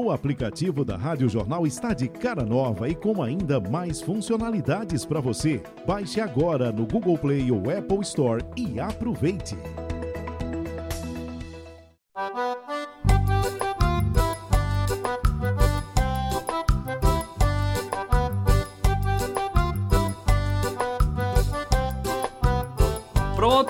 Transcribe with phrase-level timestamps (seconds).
[0.00, 5.20] O aplicativo da Rádio Jornal está de cara nova e com ainda mais funcionalidades para
[5.20, 5.60] você.
[5.84, 9.56] Baixe agora no Google Play ou Apple Store e aproveite.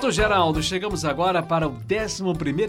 [0.09, 2.23] Pronto, Geraldo, chegamos agora para o 11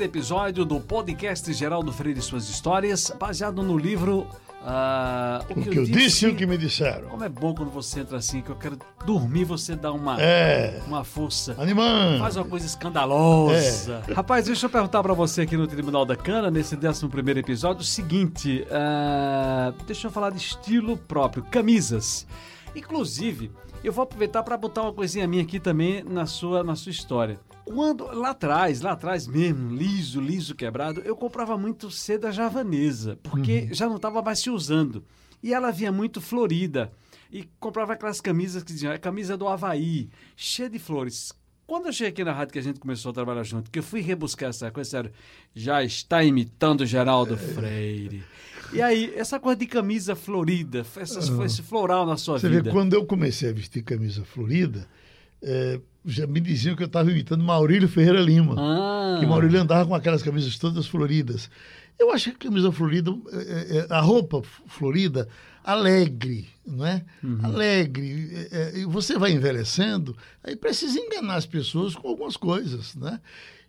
[0.05, 4.27] episódio do podcast Geraldo Freire e Suas Histórias, baseado no livro.
[4.63, 7.09] ah, O que eu disse e o que me disseram.
[7.09, 10.83] Como é bom quando você entra assim, que eu quero dormir, você dá uma, É.
[10.87, 11.57] uma força.
[11.59, 12.19] Animando.
[12.19, 14.03] Faz uma coisa escandalosa.
[14.15, 17.07] Rapaz, deixa eu perguntar pra você aqui no Tribunal da Cana, nesse 11
[17.39, 22.27] episódio, o seguinte: ah, deixa eu falar de estilo próprio, camisas.
[22.77, 23.51] Inclusive,
[23.83, 27.41] eu vou aproveitar para botar uma coisinha minha aqui também na sua, na sua história.
[27.65, 33.69] Quando, lá atrás, lá atrás mesmo, liso, liso, quebrado, eu comprava muito seda javanesa, porque
[33.73, 35.05] já não estava mais se usando.
[35.43, 36.93] E ela vinha muito florida.
[37.33, 41.33] E comprava aquelas camisas que diziam, é camisa do Havaí, cheia de flores.
[41.65, 43.83] Quando eu cheguei aqui na rádio que a gente começou a trabalhar junto, que eu
[43.83, 45.13] fui rebuscar essa coisa, sério,
[45.55, 48.25] já está imitando o Geraldo Freire.
[48.73, 52.63] E aí, essa coisa de camisa florida, essas, esse floral na sua Você vida.
[52.65, 54.87] vê, quando eu comecei a vestir camisa florida,
[55.43, 58.55] é, já me diziam que eu estava imitando Maurílio Ferreira Lima.
[58.59, 61.51] Ah, Que Maurílio andava com aquelas camisas todas floridas.
[61.99, 65.29] Eu acho que a camisa florida, é, é, a roupa florida,
[65.63, 67.05] alegre, não é?
[67.43, 68.31] Alegre.
[68.51, 73.21] é, é, e você vai envelhecendo, aí precisa enganar as pessoas com algumas coisas, né?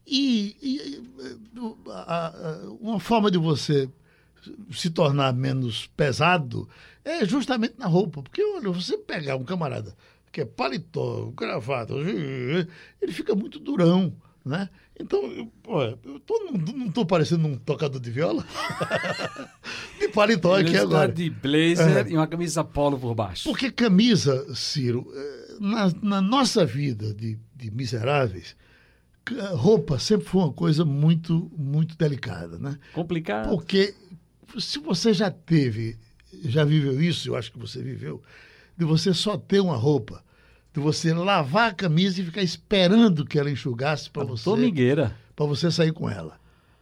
[0.07, 3.89] E, e, é, a- a- uma forma de você
[4.71, 6.67] se tornar menos pesado
[7.03, 8.21] é justamente na roupa.
[8.21, 9.95] Porque, olha, você pegar um camarada
[10.31, 14.13] que é paletó, gravata, ele fica muito durão,
[14.45, 14.69] né?
[14.99, 15.51] Então, eu,
[16.05, 18.45] eu tô, não, tô parecendo um tocador de viola?
[19.99, 21.11] de paletó ele aqui está agora.
[21.11, 22.09] de blazer É.
[22.09, 23.49] e uma camisa polo por baixo.
[23.49, 28.55] Porque camisa, Ciro, eh, na, na nossa vida de, de miseráveis,
[29.53, 32.77] roupa sempre foi uma coisa muito, muito delicada, né?
[32.93, 33.49] Complicado.
[33.49, 33.93] Porque
[34.59, 35.97] se você já teve,
[36.45, 38.21] já viveu isso, eu acho que você viveu,
[38.77, 40.23] de você só ter uma roupa,
[40.73, 45.15] de você lavar a camisa e ficar esperando que ela enxugasse para você, Tomigueira.
[45.35, 46.39] para você sair com ela.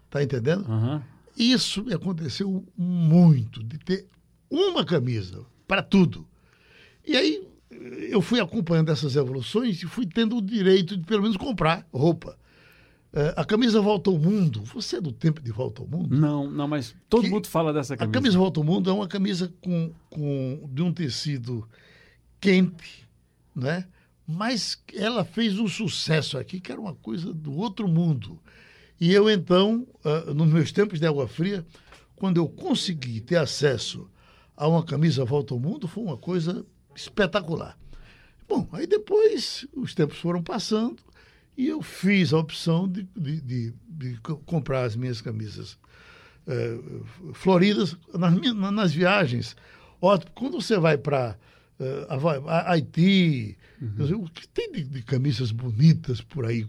[0.10, 0.66] Tá entendendo?
[0.70, 1.04] Aham.
[1.38, 4.06] Isso me aconteceu muito, de ter
[4.50, 6.28] uma camisa para tudo.
[7.06, 7.48] E aí
[8.10, 12.38] eu fui acompanhando essas evoluções e fui tendo o direito de pelo menos comprar roupa.
[13.12, 16.16] Eh, a camisa Volta ao Mundo, você é do tempo de Volta ao Mundo?
[16.16, 18.14] Não, não, mas todo Que- mundo fala dessa A camisa.
[18.14, 21.68] camisa Volta ao Mundo é uma camisa com, com, de um tecido
[22.40, 23.08] quente,
[23.56, 23.86] né?
[24.32, 28.40] mas ela fez um sucesso aqui que era uma coisa do outro mundo.
[29.02, 31.66] E eu, então, ah, nos meus tempos de água fria,
[32.16, 34.08] quando eu consegui ter acesso
[34.56, 36.64] a uma camisa Volta ao Mundo, foi uma coisa
[36.96, 37.76] espetacular.
[38.48, 40.98] Bom, aí depois os tempos foram passando
[41.60, 45.78] e eu fiz a opção de, de, de- de co- comprar as minhas camisas
[46.48, 46.78] eh,
[47.34, 48.34] floridas nas,
[48.72, 49.56] nas viagens.
[50.02, 51.36] Ótimo, quando você vai para
[52.66, 56.66] Haiti, quer dizer, o que tem de, camisas bonitas por aí?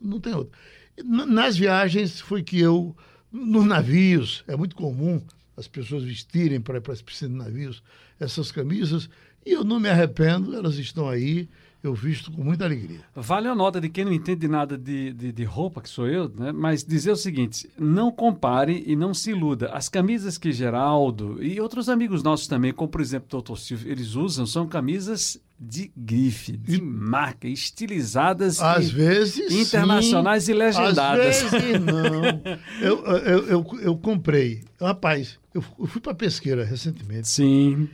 [0.00, 0.56] Não tem outra.
[1.04, 2.96] Na- Nas viagens foi que eu,
[3.32, 5.20] nos navios, é muito comum
[5.56, 7.82] as pessoas vestirem para as piscinas de navios
[8.20, 9.08] essas camisas,
[9.44, 11.48] e eu não me arrependo, elas estão aí,
[11.84, 13.00] eu visto com muita alegria.
[13.14, 16.28] Vale a nota de quem não entende nada de, de, de roupa, que sou eu,
[16.28, 16.50] né?
[16.50, 19.70] mas dizer o seguinte: não compare e não se iluda.
[19.72, 23.56] As camisas que Geraldo e outros amigos nossos também, como por exemplo o Dr.
[23.56, 29.52] Silvio, eles usam, são camisas de grife, de marca, estilizadas Às e vezes.
[29.52, 31.44] internacionais sim, e legendadas.
[31.44, 32.24] Às vezes não.
[32.82, 34.62] Eu, eu, eu, eu comprei.
[34.80, 37.88] Rapaz, eu fu- eu fui para pesqueira recentemente Sim.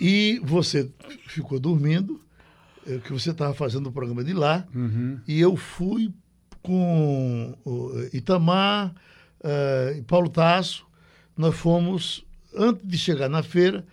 [0.00, 0.90] e você
[1.28, 2.20] ficou dormindo,
[3.04, 5.20] que você estava fazendo o programa de lá, Uhum.
[5.26, 6.12] e eu fui
[6.62, 8.94] com o Itamar
[9.42, 10.86] eh, e Paulo Tasso.
[11.36, 13.86] Nós fomos, antes de chegar na feira,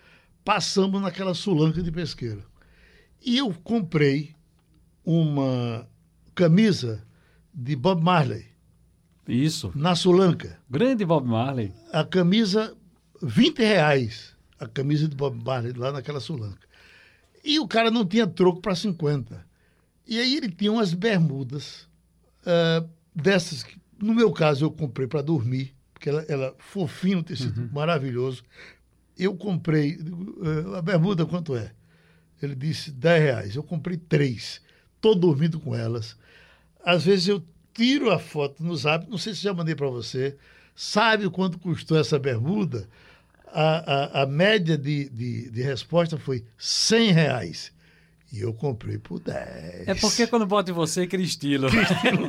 [0.44, 2.42] passamos naquela sulanca de pesqueira.
[3.24, 4.34] E eu comprei
[5.04, 5.86] uma
[6.34, 7.02] camisa
[7.54, 8.44] de Bob Marley,
[9.26, 9.72] Isso.
[9.74, 10.58] na Sulanca.
[10.70, 11.72] Grande Bob Marley.
[11.92, 12.74] A camisa,
[13.22, 16.67] 20 reais, a camisa de Bob Marley lá naquela Sulanca.
[17.48, 19.42] E o cara não tinha troco para 50.
[20.06, 21.88] E aí ele tinha umas bermudas
[22.44, 22.84] ah,
[23.14, 27.66] dessas que, no meu caso, eu comprei para dormir, porque ela, ela fofinho, um tecido
[27.72, 28.42] maravilhoso.
[29.16, 29.98] Eu comprei,
[30.74, 31.72] "Ah, a bermuda quanto é?
[32.42, 33.56] Ele disse 10 reais.
[33.56, 34.60] Eu comprei três.
[34.96, 36.18] Estou dormindo com elas.
[36.84, 37.42] Às vezes eu
[37.72, 40.36] tiro a foto no zap, não sei se já mandei para você.
[40.76, 42.86] Sabe quanto custou essa bermuda?
[43.52, 47.72] A, a, a média de, de, de resposta foi 100 reais.
[48.32, 49.88] E eu comprei por 10.
[49.88, 51.70] É porque quando bota em você aquele estilo.
[51.70, 52.26] Que estilo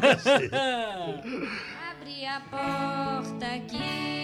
[1.91, 4.18] Abre a porta, que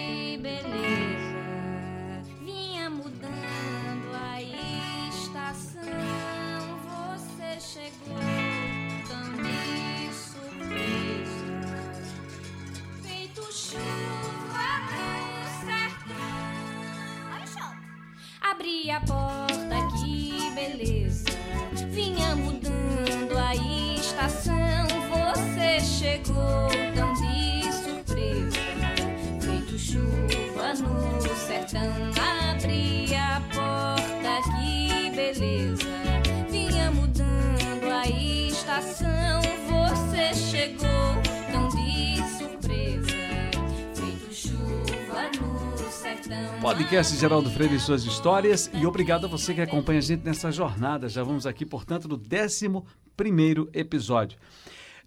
[46.60, 48.70] Podcast Geraldo Freire e suas histórias.
[48.74, 51.08] E obrigado a você que acompanha a gente nessa jornada.
[51.08, 52.68] Já vamos aqui, portanto, no 11
[53.16, 54.38] primeiro episódio.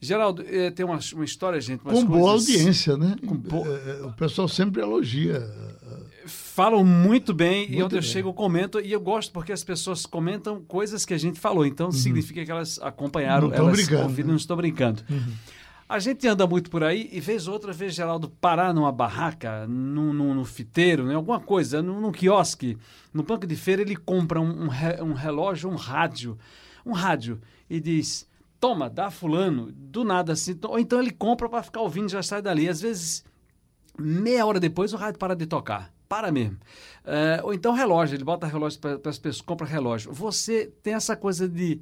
[0.02, 1.82] Geraldo, eh, tem uma, uma história, gente.
[1.82, 3.16] Com boa coisas- audiência, né?
[3.22, 5.46] Bo- Eh, O pessoal sempre elogia.
[6.26, 8.10] Falam muito bem e Muito onde eu bem.
[8.10, 11.66] chego eu comento e eu gosto porque as pessoas comentam coisas que a gente falou.
[11.66, 13.54] Então significa que elas acompanharam, Uhum.
[13.54, 14.24] Não elas brincando, ouviram, né?
[14.24, 14.30] Uhum.
[14.30, 15.04] não estou brincando.
[15.90, 20.14] A gente anda muito por aí e vez outra, vez Geraldo parar numa barraca, num,
[20.14, 22.78] num, num fiteiro, em alguma coisa, num, num quiosque,
[23.12, 24.70] no banco de feira, ele compra um, um,
[25.02, 26.38] um relógio, um rádio,
[26.86, 30.56] um rádio e diz: toma, dá fulano, do nada assim.
[30.64, 32.70] Ou então ele compra para ficar ouvindo e já sai dali.
[32.70, 33.26] Às vezes
[33.98, 35.92] meia hora depois o rádio para de tocar.
[36.08, 36.58] Para mesmo.
[37.06, 40.12] Eh, ou então relógio, ele bota relógio para as pessoas, compra relógio.
[40.12, 41.82] Você tem essa coisa de.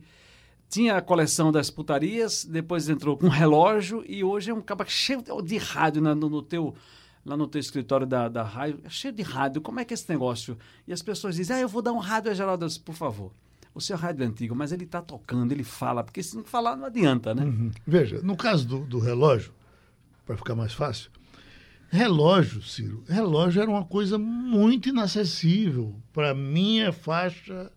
[0.70, 5.24] Tinha a coleção das putarias, depois entrou com relógio e hoje é um caba cheio
[5.44, 6.76] de rádio no, no teu,
[7.26, 8.82] lá no teu escritório da, da rádio.
[8.84, 9.62] É cheio de rádio.
[9.62, 10.58] Como é que é esse negócio?
[10.86, 12.66] E as pessoas dizem: Ah, eu vou dar um rádio a Geraldo.
[12.68, 13.32] Disse, Por favor.
[13.78, 16.76] O seu rádio é antigo, mas ele está tocando, ele fala, porque se não falar
[16.76, 17.44] não adianta, né?
[17.44, 17.70] Uhum.
[17.86, 19.54] Veja, no caso do, do relógio,
[20.26, 21.12] para ficar mais fácil,
[21.88, 27.72] relógio, Ciro, relógio era uma coisa muito inacessível para minha faixa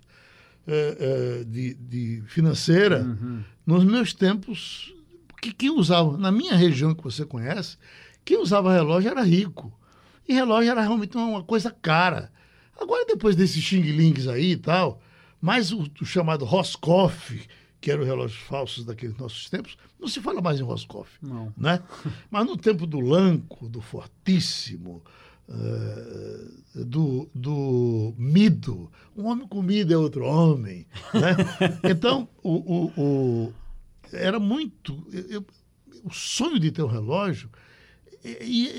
[0.66, 3.04] eh, eh, de, de financeira
[3.66, 4.94] nos meus tempos.
[5.40, 7.78] Que quem usava, na minha região que você conhece,
[8.24, 9.72] quem usava relógio era rico.
[10.28, 12.30] E relógio era realmente uma, coisa cara.
[12.78, 15.00] Agora, depois desses xing-lings aí e tal,
[15.40, 17.48] mais o, o chamado Roscoff,
[17.80, 21.10] que eram os relógios falsos daqueles nossos tempos, não se fala mais em Roscoff.
[21.20, 21.52] Não.
[21.56, 21.82] Né?
[22.30, 25.02] Mas no tempo do Lanco, do Fortíssimo,
[25.50, 30.86] eh, do, do Mido, um homem com Mido é outro homem.
[31.14, 31.36] Né?
[31.90, 32.92] Então, o, o-
[33.48, 33.54] o-
[34.12, 35.06] era muito.
[35.12, 35.44] eu-
[36.04, 37.50] o sonho de ter um relógio.
[38.24, 38.30] E,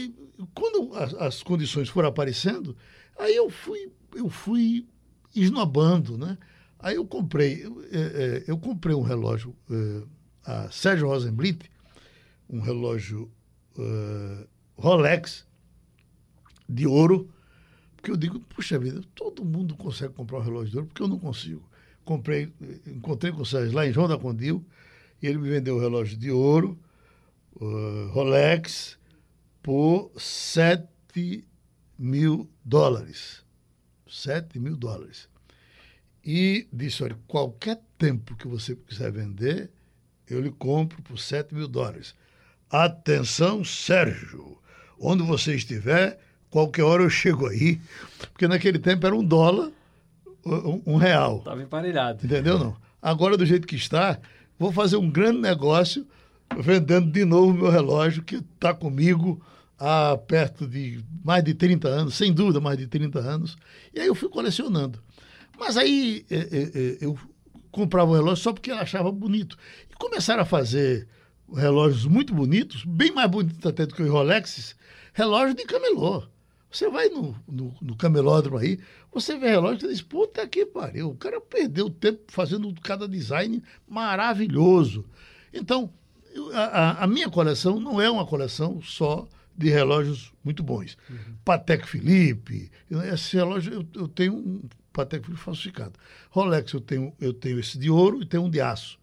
[0.07, 0.15] e
[0.55, 2.75] quando as, as condições foram aparecendo,
[3.17, 4.87] aí eu fui, eu fui
[5.35, 6.37] esnobando, né?
[6.79, 10.01] Aí eu comprei, eu, eh, eh, eu comprei um relógio eh,
[10.43, 11.69] a Sérgio Rosenblit,
[12.49, 13.29] um relógio
[13.77, 14.47] eh,
[14.77, 15.45] Rolex
[16.71, 17.29] de ouro,
[17.95, 21.07] porque eu digo, puxa vida, todo mundo consegue comprar um relógio de ouro, porque eu
[21.07, 21.69] não consigo.
[22.03, 22.51] Comprei,
[22.87, 24.65] encontrei com o Sérgio lá em João da Condil,
[25.21, 26.79] e ele me vendeu um relógio de ouro,
[27.59, 28.97] eh, Rolex,
[29.61, 31.47] por 7
[31.97, 33.45] mil dólares.
[34.07, 35.29] 7 mil dólares.
[36.25, 39.71] E disse: olha, qualquer tempo que você quiser vender,
[40.27, 42.15] eu lhe compro por 7 mil dólares.
[42.69, 44.57] Atenção, Sérgio.
[44.99, 46.19] Onde você estiver,
[46.51, 47.79] qualquer hora eu chego aí.
[48.31, 49.71] Porque naquele tempo era um dólar,
[50.45, 51.39] um, um real.
[51.39, 52.23] Estava emparelhado.
[52.23, 52.75] Entendeu não?
[53.01, 54.19] Agora, do jeito que está,
[54.59, 56.05] vou fazer um grande negócio
[56.59, 59.41] vendendo de novo meu relógio, que está comigo
[59.79, 63.57] há perto de mais de 30 anos, sem dúvida mais de 30 anos.
[63.93, 64.99] E aí eu fui colecionando.
[65.57, 67.17] Mas aí eh, eh, eh, eu
[67.71, 69.57] comprava um relógio só porque eu achava bonito.
[69.89, 71.07] E começaram a fazer
[71.55, 74.75] relógios muito bonitos, bem mais bonitos até do que os Rolexes,
[75.13, 76.23] relógio de camelô.
[76.71, 78.79] Você vai no, no, no camelódromo aí,
[79.13, 83.61] você vê relógio e diz, puta que pariu, o cara perdeu tempo fazendo cada design
[83.87, 85.05] maravilhoso.
[85.53, 85.91] Então,
[86.53, 90.97] a, a- minha coleção não é uma coleção só de relógios muito bons.
[91.43, 92.71] Patek Philippe,
[93.13, 94.61] esse relógio eu, eu tenho um
[94.93, 95.93] Patek Philippe falsificado.
[96.29, 98.97] Rolex eu tenho, eu tenho esse de ouro e tenho um de aço,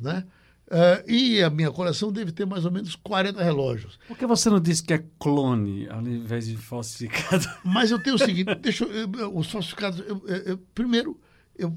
[0.00, 0.24] né?
[0.70, 3.98] Eh, e a minha coleção deve ter mais ou menos 40 relógios.
[4.06, 7.46] Por que você não disse que é clone ao invés de falsificado?
[7.64, 11.18] Mas eu tenho o seguinte, deixa eu, eu- os falsificados, eu- primeiro,
[11.56, 11.74] eu,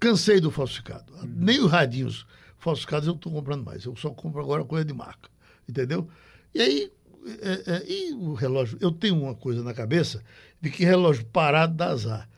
[0.00, 1.12] cansei do falsificado.
[1.26, 2.26] Nem os radinhos
[2.58, 3.84] falsificados eu estou comprando mais.
[3.84, 5.30] Eu só compro agora coisa de marca,
[5.68, 6.08] entendeu?
[6.52, 6.92] E aí
[7.40, 10.22] é, é, e o relógio, eu tenho uma coisa na cabeça
[10.60, 12.28] de que relógio parado dá azar.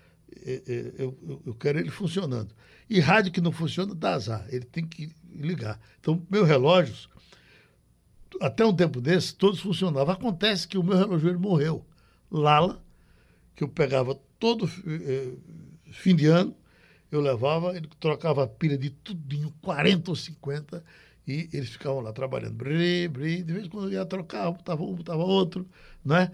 [0.45, 2.55] É, é, eu, eu, eu quero ele funcionando.
[2.89, 4.45] E rádio que não funciona dá azar.
[4.51, 5.81] Ele tem que ligar.
[6.01, 7.09] Então, meus relógios,
[8.41, 10.15] até um tempo desse, todos funcionavam.
[10.15, 11.85] Acontece que o meu relógio morreu.
[12.31, 12.83] Lala,
[13.55, 15.33] que eu pegava todo eh,
[15.91, 16.55] fim de ano,
[17.11, 20.85] eu levava, ele trocava a pilha de tudinho, 40 ou 50,
[21.27, 22.55] e eles ficavam lá trabalhando.
[22.55, 25.69] Bri, bri, de vez em quando eu ia trocar, botava um, botava outro,
[26.05, 26.31] né?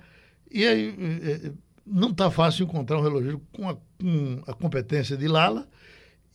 [0.51, 1.53] E aí eh,
[1.87, 5.69] não está fácil encontrar um relógio com a, com a competência de Lala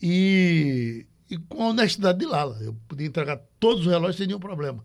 [0.01, 2.57] e, e, com a honestidade de Lala.
[2.61, 4.83] Eu podia entregar todos os relógios sem nenhum problema,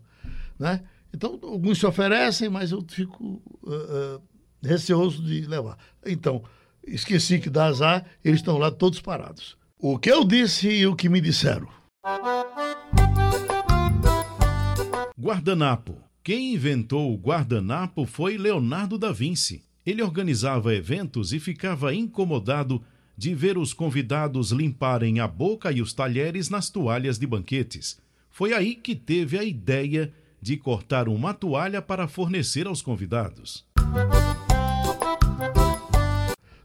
[0.57, 0.83] né?
[1.13, 4.21] Então, alguns se oferecem, mas eu fico uh, uh,
[4.61, 5.77] receoso de levar.
[6.05, 6.43] Então,
[6.85, 9.57] esqueci que dá azar, eles estão lá todos parados.
[9.79, 11.67] O que eu disse e o que me disseram.
[15.19, 15.95] Guardanapo.
[16.23, 19.63] Quem inventou o guardanapo foi Leonardo da Vinci.
[19.85, 22.83] Ele organizava eventos e ficava incomodado
[23.17, 27.99] de ver os convidados limparem a boca e os talheres nas toalhas de banquetes.
[28.29, 33.65] Foi aí que teve a ideia de cortar uma toalha para fornecer aos convidados.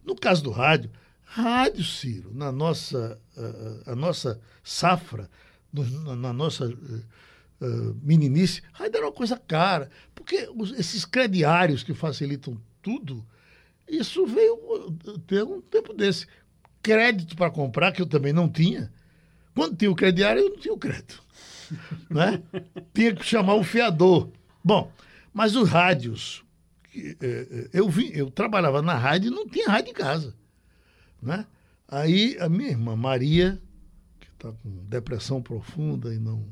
[0.04, 0.90] No caso do rádio,
[1.24, 3.18] rádio, Ciro, na nossa,
[3.86, 5.30] a, a nossa safra,
[5.72, 9.90] no, na nossa uh, meninice, rádio era uma coisa cara.
[10.14, 13.24] Porque os, esses crediários que facilitam tudo,
[13.88, 14.58] isso veio
[15.26, 16.26] ter um tempo desse.
[16.82, 18.92] Crédito para comprar, que eu também não tinha.
[19.54, 21.22] Quando tinha o crediário, eu não tinha o crédito.
[22.10, 22.42] né?
[22.92, 24.30] Tinha que chamar o fiador.
[24.64, 24.92] Bom,
[25.32, 26.44] mas os rádios,
[26.94, 30.34] é, é, eu, vim, eu trabalhava na rádio e não tinha rádio em casa.
[31.20, 31.46] Né?
[31.88, 33.60] Aí a minha irmã Maria,
[34.20, 36.46] que está com depressão profunda e não,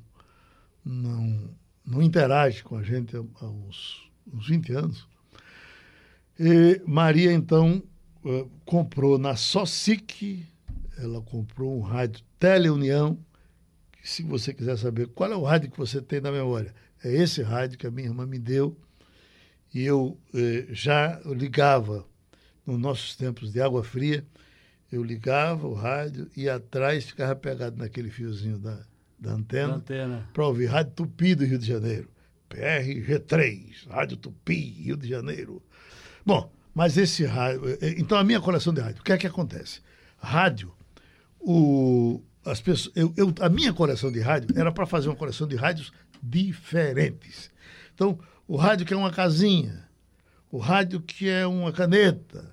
[0.84, 1.50] não,
[1.84, 5.08] não interage com a gente há uns, uns 20 anos,
[6.38, 7.82] e Maria então
[8.24, 10.46] eh, comprou na Socic,
[10.98, 13.18] ela comprou um rádio Teleunião,
[14.02, 16.74] se você quiser saber qual é o rádio que você tem na memória,
[17.04, 18.76] é esse rádio que a minha irmã me deu
[19.72, 22.06] e eu eh, já ligava
[22.66, 24.24] nos nossos tempos de água fria,
[24.90, 28.84] eu ligava o rádio e atrás ficava pegado naquele fiozinho da,
[29.18, 30.28] da antena, antena.
[30.32, 32.08] para ouvir Rádio Tupi do Rio de Janeiro.
[32.48, 35.62] PRG3, Rádio Tupi, Rio de Janeiro.
[36.26, 37.68] Bom, mas esse rádio.
[37.68, 39.80] Eh, eh, então, a minha coleção de rádio, o que é que acontece?
[40.18, 40.72] Rádio,
[41.38, 45.46] o, as pessoas, eu, eu, a minha coleção de rádio era para fazer uma coleção
[45.46, 47.50] de rádios diferentes.
[47.94, 49.88] Então, o rádio que é uma casinha,
[50.50, 52.50] o rádio que é uma caneta,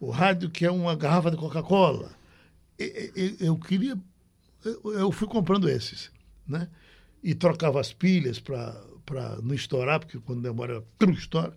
[0.00, 2.10] o rádio que é uma garrafa de Coca-Cola.
[3.40, 3.98] Eu, queria.
[4.64, 6.10] Eu fui comprando esses,
[6.46, 6.68] né?
[7.22, 11.52] E trocava as pilhas para não estourar, porque quando demora, tudo estoura.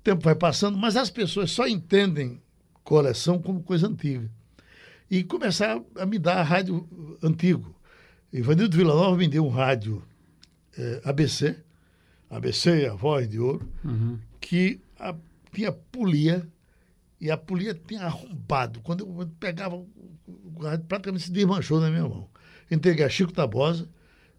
[0.00, 2.40] O tempo vai passando, mas as pessoas só entendem
[2.82, 4.30] coleção como coisa antiga.
[5.10, 6.88] E começar a me dar rádio
[7.22, 7.74] antigo.
[8.32, 10.02] Ivanildo Nova me deu um rádio
[10.78, 11.56] eh, ABC,
[12.30, 14.18] ABC, a voz de ouro, uhum.
[14.40, 15.14] que a,
[15.52, 16.48] tinha polia
[17.20, 18.80] e a polia tinha arrombado.
[18.80, 19.86] Quando eu pegava, o
[20.62, 22.26] rádio praticamente se desmanchou na minha mão.
[22.70, 23.86] Entreguei a Chico Tabosa,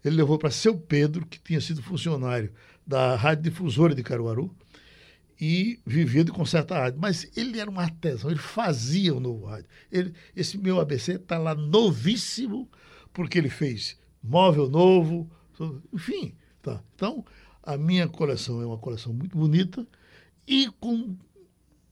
[0.04, 2.52] ele levou para seu Pedro, que tinha sido funcionário
[2.84, 4.52] da Rádio Difusora de Caruaru,
[5.44, 7.00] e vivia de consertar rádio.
[7.00, 9.66] Mas ele era um artesão, ele fazia o novo rádio.
[9.90, 12.70] Ele, esse meu ABC está lá novíssimo,
[13.12, 15.28] porque ele fez móvel novo,
[15.92, 16.36] enfim.
[16.62, 16.80] Tá.
[16.94, 17.24] Então,
[17.60, 19.84] a minha coleção é uma coleção muito bonita
[20.46, 21.16] e com,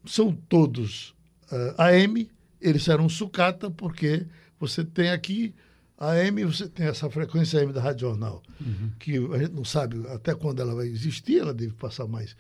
[0.07, 1.11] são todos
[1.51, 2.31] uh, eh, AM,
[2.61, 4.29] eles eram sucata porque
[4.61, 5.53] você tem aqui
[5.99, 8.93] AM, você tem essa frequência AM da Rádio Jornal, uhum.
[8.97, 12.37] que a gente não sabe até quando ela vai existir, ela deve passar mais,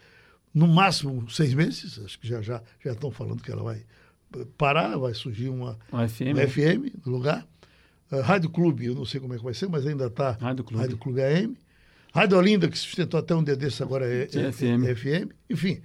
[0.52, 3.84] no máximo seis meses, acho que já já já estão falando que ela vai
[4.56, 7.46] parar, vai surgir uma, uma FM, uma FM no lugar.
[8.10, 10.64] Uh, Rádio Clube, eu não sei como é que vai ser, mas ainda está Rádio
[10.64, 10.82] Clube.
[10.82, 11.56] Rádio Clube AM.
[12.12, 14.84] Rádio Olinda, que sustentou até um dia agora é, é FM.
[14.84, 15.32] É FM.
[15.48, 15.80] Enfim.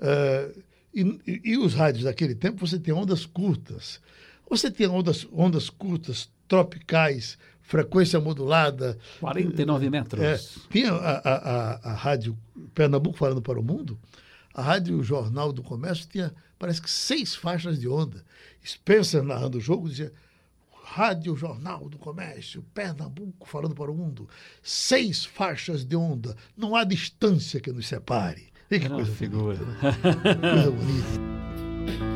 [0.00, 0.62] Uh,
[0.94, 4.00] e, e, os rádios daquele tempo, você tem ondas curtas.
[4.48, 8.98] Você tem ondas, ondas curtas, tropicais, frequência modulada.
[9.20, 10.22] 49 metros.
[10.22, 10.38] É,
[10.70, 12.36] tinha a, a, a, a Rádio
[12.74, 13.98] Pernambuco falando para o mundo.
[14.54, 18.24] A Rádio Jornal do Comércio tinha, parece que, seis faixas de onda.
[18.64, 20.12] Spencer, narrando o jogo, dizia
[20.84, 24.28] Rádio Jornal do Comércio, Pernambuco, falando para o mundo.
[24.62, 26.36] Seis faixas de onda.
[26.56, 28.48] Não há distância que nos separe.
[28.70, 29.58] E que coisa figura.
[29.58, 32.06] coisa bonita.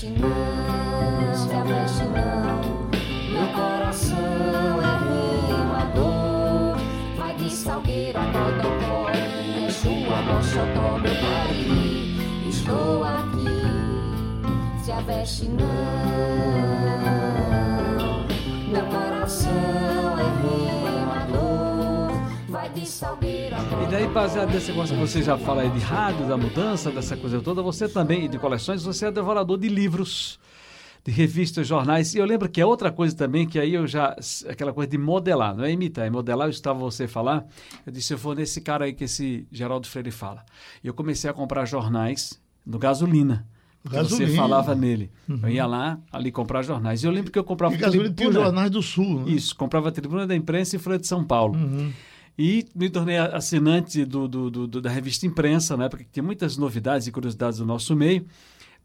[0.00, 2.88] Se a veste não,
[3.30, 4.16] meu coração
[4.80, 4.96] é
[5.46, 6.78] remador.
[7.18, 12.48] Vai de salgueiro a Bodocó, Yeshua, Moxotó, meu Cariri.
[12.48, 13.60] Estou aqui,
[14.82, 16.79] se a veste não,
[22.76, 27.16] E daí, baseado nesse negócio que você já fala aí de rádio, da mudança, dessa
[27.16, 30.38] coisa toda, você também, e de coleções, você é devorador de livros,
[31.04, 32.14] de revistas, jornais.
[32.14, 34.16] E eu lembro que é outra coisa também, que aí eu já.
[34.48, 36.46] aquela coisa de modelar, não é imitar, é modelar.
[36.46, 37.44] Eu estava você falar,
[37.84, 40.44] eu disse, eu vou nesse cara aí que esse Geraldo Freire fala.
[40.82, 43.46] E eu comecei a comprar jornais no gasolina.
[43.82, 44.30] Você Gasolina.
[44.30, 44.36] Uhum.
[44.36, 45.10] falava nele.
[45.42, 47.02] Eu ia lá, ali comprar jornais.
[47.02, 47.74] E eu lembro que eu comprava.
[47.74, 48.40] E gasolina Tribuna.
[48.44, 49.20] jornais do Sul.
[49.24, 49.32] Né?
[49.32, 51.54] Isso, comprava a Tribuna da Imprensa e Folha de São Paulo.
[51.58, 51.90] Uhum.
[52.42, 56.56] E me tornei assinante do, do- do- da revista Imprensa, na época que tinha muitas
[56.56, 58.24] novidades e curiosidades do nosso meio,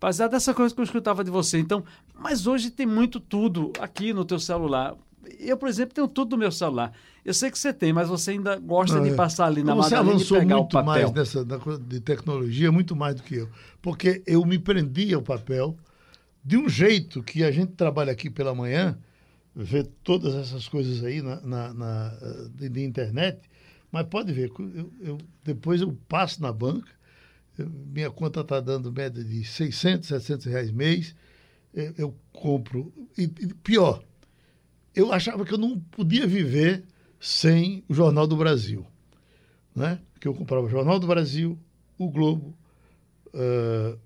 [0.01, 1.57] baseado nessa coisa que eu escutava de você.
[1.57, 1.81] Então,
[2.19, 4.93] mas hoje tem muito tudo aqui no teu celular.
[5.39, 6.91] Eu, por exemplo, tenho tudo no meu celular.
[7.23, 9.13] Eu sei que você tem, mas você ainda gosta de É.
[9.15, 10.85] passar ali na Você Madalena e avançou pegar o muito papel.
[10.85, 13.49] mais nessa na coisa de tecnologia, muito mais do que eu.
[13.81, 15.77] Porque eu me prendia ao papel
[16.43, 18.97] de um jeito que a gente trabalha aqui pela manhã,
[19.55, 22.09] vê todas essas coisas aí na, na, na,
[22.55, 23.39] de, de internet,
[23.91, 26.91] mas pode ver, eu, eu- depois eu passo na banca,
[27.57, 31.15] eu- minha conta está dando média de 600, 700 reais mês,
[31.73, 32.91] eu, eu compro.
[33.17, 34.03] E, e pior,
[34.95, 36.83] eu achava que eu não podia viver
[37.19, 38.85] sem o Jornal do Brasil.
[39.75, 39.99] Né?
[40.19, 41.57] Que eu comprava o Jornal do Brasil,
[41.97, 42.55] o Globo,
[43.33, 43.97] ah,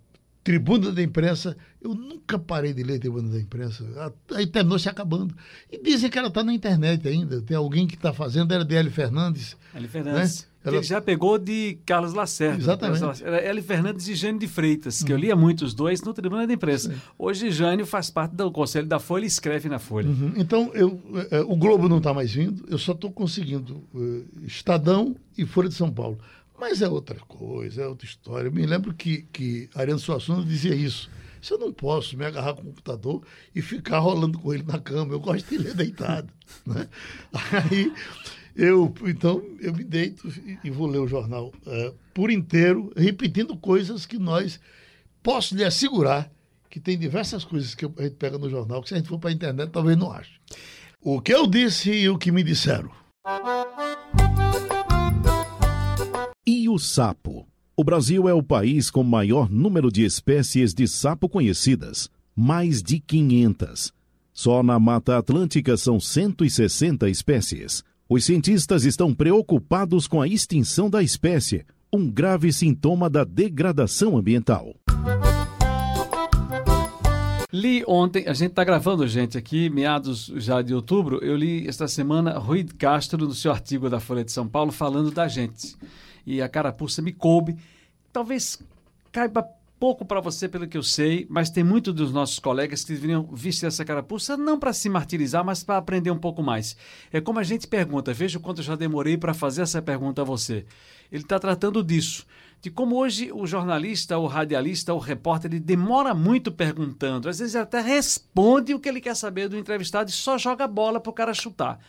[0.43, 1.55] Tribuna da Imprensa.
[1.81, 3.85] Eu nunca parei de ler Tribuna da Imprensa.
[4.33, 5.35] Aí terminou se acabando.
[5.71, 7.41] E dizem que ela está na internet ainda.
[7.41, 9.55] Tem alguém que está fazendo, era de Hélio Fernandes.
[9.75, 10.41] Eli Fernandes.
[10.43, 10.49] Né?
[10.61, 12.57] que Ela- Ele já pegou de Carlos Lacerda.
[12.61, 13.23] Exatamente.
[13.23, 16.45] Era Eli Fernandes e Jânio de Freitas, que eu lia muito os dois no Tribuna
[16.45, 16.93] da Imprensa.
[17.17, 20.09] Hoje, Jânio faz parte do Conselho da Folha e escreve na Folha.
[20.09, 20.33] Uhum.
[20.35, 24.21] Então, eu, eh, eh, o Globo não está mais vindo, eu só estou conseguindo eh,
[24.45, 26.19] Estadão e Folha de São Paulo.
[26.59, 28.47] Mas é outra coisa, é outra história.
[28.47, 31.09] Eu me lembro que, que Ariano Suassuna dizia isso.
[31.41, 33.23] Se eu não posso me agarrar com o computador
[33.55, 36.31] e ficar rolando com ele na cama, eu gosto de ler deitado.
[36.67, 36.87] né?
[37.31, 37.93] Aí,
[38.55, 40.27] eu, então, eu me deito
[40.61, 44.59] e, vou ler o jornal eh, por inteiro, repetindo coisas que nós,
[45.23, 46.29] posso lhe assegurar
[46.69, 49.17] que tem diversas coisas que a gente pega no jornal que se a gente for
[49.17, 50.33] para a internet talvez não ache.
[51.01, 52.91] O que eu disse e o que me disseram.
[56.79, 57.47] Sapo?
[57.75, 62.99] O Brasil é o país com maior número de espécies de sapo conhecidas, mais de
[62.99, 63.93] 500.
[64.33, 67.83] Só na Mata Atlântica são 160 espécies.
[68.07, 74.73] Os cientistas estão preocupados com a extinção da espécie, um grave sintoma da degradação ambiental.
[77.51, 81.87] Li ontem, a gente está gravando, gente, aqui, meados já de outubro, eu li esta
[81.87, 85.75] semana Rui Castro no seu artigo da Folha de São Paulo falando da gente.
[86.29, 87.57] E a carapuça me coube.
[88.13, 88.59] Talvez
[89.11, 89.43] caiba
[89.79, 93.23] pouco para você, pelo que eu sei, mas tem muitos dos nossos colegas que deveriam
[93.33, 96.77] vestir essa carapuça não para se martirizar, mas para aprender um pouco mais.
[97.11, 100.21] É como a gente pergunta, veja o quanto eu já demorei para fazer essa pergunta
[100.21, 100.67] a você.
[101.11, 102.27] Ele está tratando disso,
[102.61, 107.27] de como hoje o jornalista, o radialista, o repórter, ele demora muito perguntando.
[107.27, 110.67] Às vezes até responde o que ele quer saber do entrevistado e só joga a
[110.67, 111.79] bola para o cara chutar.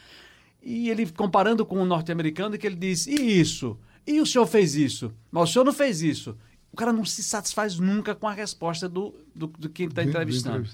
[0.62, 3.76] E ele comparando com o norte-americano, que ele diz: e isso?
[4.10, 5.12] E o senhor fez isso?
[5.30, 6.36] Mas o senhor não fez isso.
[6.72, 10.08] O cara não se satisfaz nunca com a resposta do, do, do quem está do
[10.08, 10.68] entrevistando.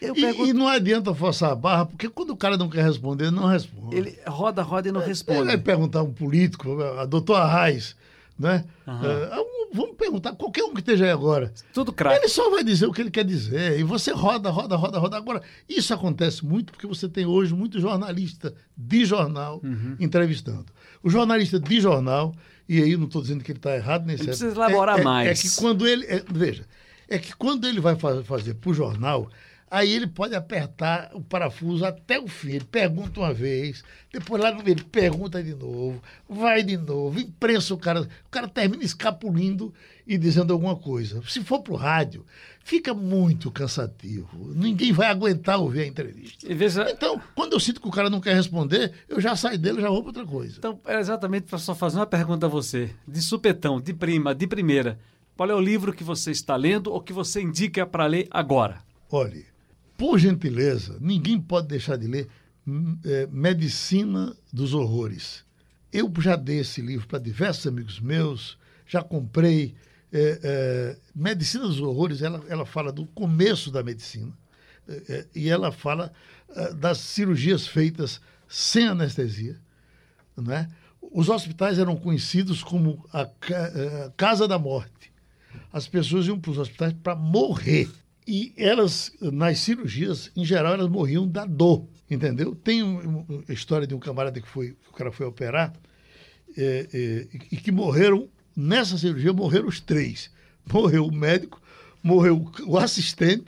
[0.00, 3.30] E, pergunto, e não adianta forçar a barra, porque quando o cara não quer responder,
[3.32, 3.96] não responde.
[3.96, 5.44] ele roda, roda e não Ele responde.
[5.44, 7.96] vai perguntar a um político, a doutor Arraes,
[8.38, 8.64] né?
[8.86, 9.06] Aham.
[9.06, 11.52] É, a um- vamos perguntar, qualquer um que esteja aí agora.
[11.74, 12.20] Tudo craque.
[12.20, 13.78] Ele só vai dizer o que ele quer dizer.
[13.78, 15.16] E você roda, roda, roda, roda.
[15.16, 19.96] Agora, isso acontece muito porque você tem hoje muito jornalista de jornal Uhum.
[19.98, 20.66] entrevistando.
[21.02, 22.34] O jornalista de jornal,
[22.68, 25.04] e aí não estou dizendo que ele está errado nesse Ele precisa elaborar é, é-
[25.04, 25.28] mais.
[25.44, 26.04] É que quando ele.
[26.06, 26.64] é- veja,
[27.08, 29.30] é que quando ele vai fa- fazer para o jornal,
[29.70, 32.52] aí ele pode apertar o parafuso até o fim.
[32.52, 37.18] Ele pergunta uma vez, depois lá no meio ele pergunta de novo, vai de novo,
[37.20, 38.02] imprensa o cara.
[38.02, 39.72] O cara termina escapulindo
[40.06, 41.22] e dizendo alguma coisa.
[41.28, 42.24] Se for para o rádio,
[42.64, 44.28] fica muito cansativo.
[44.54, 46.46] Ninguém vai aguentar ouvir a entrevista.
[46.54, 49.78] Veja, Então, quando eu sinto que o cara não quer responder, eu já saio dele
[49.78, 50.54] e já vou para outra coisa.
[50.58, 54.46] então, é exatamente para só fazer uma pergunta a você, de supetão, de prima, de
[54.46, 54.98] primeira.
[55.36, 58.80] Qual é o livro que você está lendo ou que você indica para ler agora?
[59.10, 59.46] Olhe,
[59.98, 62.28] por gentileza, ninguém pode deixar de ler
[62.64, 65.44] hum, é, Medicina dos Horrores.
[65.92, 68.56] Eu já dei esse livro para diversos amigos meus,
[68.86, 69.74] já comprei,
[70.12, 74.32] é, é, Medicina dos Horrores, ela, ela fala do começo da medicina.
[74.88, 76.12] É, é, e ela fala
[76.50, 79.60] é, das cirurgias feitas sem anestesia.
[80.36, 80.68] Não é?
[81.02, 85.12] Os hospitais eram conhecidos como a, a Casa da Morte.
[85.72, 87.90] As pessoas iam para os hospitais para morrer.
[88.30, 92.54] E elas, nas cirurgias, em geral, elas morriam da dor, entendeu?
[92.54, 95.72] Tem um- um- a história de um camarada que foi, o cara foi operar
[96.54, 100.30] é, é, e que morreram, nessa cirurgia, morreram os três.
[100.70, 101.58] Morreu o médico,
[102.02, 103.46] morreu o assistente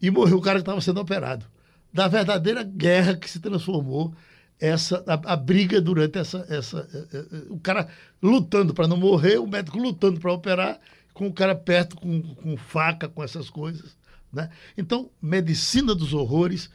[0.00, 1.44] e morreu o cara que estava sendo operado.
[1.92, 4.14] Da verdadeira guerra que se transformou
[4.60, 7.88] essa a, a briga durante essa, essa é, é, é, o cara
[8.22, 10.78] lutando para não morrer, o médico lutando para operar,
[11.12, 13.96] com o cara perto com, com faca, com essas coisas.
[14.32, 14.48] Né?
[14.76, 16.70] Então, medicina dos horrores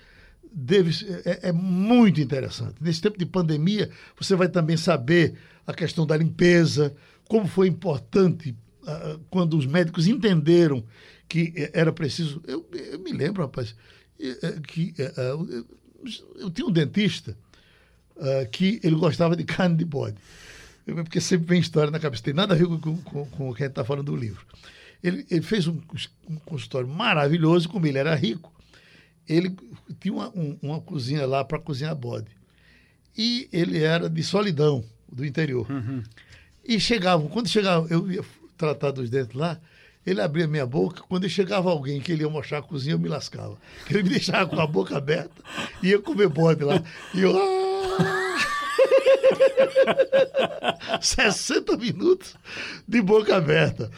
[0.52, 0.92] deve,
[1.26, 2.76] é, é muito interessante.
[2.82, 6.96] Nesse tempo de pandemia, você vai também saber a questão da limpeza,
[7.28, 10.84] como foi importante ah, quando os médicos entenderam
[11.28, 12.42] que eh, era preciso.
[12.48, 13.76] Eu, eu me lembro, rapaz,
[14.18, 15.66] eh, eh, que ah,
[16.40, 17.38] eu, tinha um dentista
[18.18, 20.16] ah, que ele gostava de carne de bode.
[20.86, 22.24] Porque sempre vem história na cabeça.
[22.24, 24.46] Tem nada a ver com, com o que a gente está falando do livro.
[25.04, 25.80] Ele, ele fez um,
[26.30, 28.52] um consultório maravilhoso, como ele era rico.
[29.28, 29.56] Ele
[30.00, 32.28] tinha uma, um- uma cozinha lá para cozinhar bode.
[33.18, 35.68] E ele era de solidão, do interior.
[36.66, 38.24] E chegavam, quando chegava, eu ia
[38.58, 39.60] tratar dos dentes lá,
[40.06, 43.10] ele abria minha boca, quando chegava alguém que ele ia mostrar a cozinha, eu me
[43.10, 43.58] lascava.
[43.90, 45.42] Ele me deixava com a boca aberta,
[45.84, 46.82] ia comer bode lá.
[47.14, 47.34] E eu.
[50.90, 52.36] "Ah!" 60 minutos
[52.88, 53.90] de boca aberta.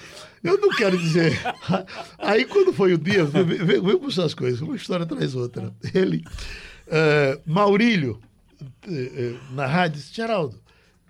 [0.44, 1.38] Eu não quero dizer.
[2.18, 5.74] Aí, quando foi o dia, veio vem puxar as coisas, uma história atrás outra.
[5.94, 6.24] Ele,
[6.88, 8.20] eh, Maurílio,
[8.88, 10.58] eh, na rádio, disse: Geraldo,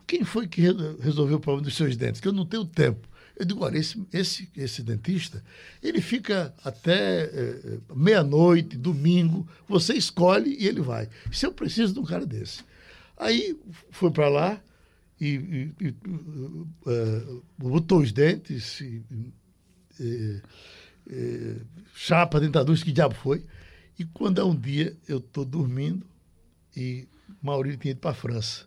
[0.08, 2.20] quem foi que re- resolveu o problema dos seus dentes?
[2.20, 3.08] Que eu não tenho tempo.
[3.38, 5.42] Eu digo, olha, esse, esse, esse dentista,
[5.82, 11.08] ele fica até eh, meia-noite, domingo, você escolhe e ele vai.
[11.32, 12.68] Se eu preciso de um cara desse.
[13.20, 13.60] Aí
[13.92, 14.62] foi para lá
[15.22, 15.96] e, e- e,
[16.88, 19.04] eh, botou os dentes, e,
[20.00, 20.42] eh,
[21.10, 21.58] eh,
[21.94, 23.46] chapa, dentadura, que diabo foi.
[23.98, 26.06] E quando é um dia, eu estou dormindo
[26.76, 27.08] e
[27.42, 28.66] Maurílio tinha ido para a França.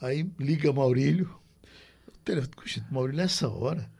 [0.00, 1.30] Aí liga Maurílio,
[2.24, 3.90] telefone, "Puxa, Maurílio, nessa hora,